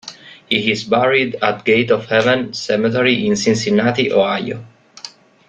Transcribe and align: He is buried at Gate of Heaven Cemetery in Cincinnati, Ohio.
He 0.49 0.71
is 0.71 0.83
buried 0.83 1.35
at 1.43 1.63
Gate 1.63 1.91
of 1.91 2.05
Heaven 2.07 2.53
Cemetery 2.53 3.27
in 3.27 3.35
Cincinnati, 3.35 4.11
Ohio. 4.11 4.65